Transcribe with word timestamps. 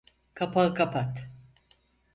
Kapağı 0.33 0.73
kapat. 0.73 1.27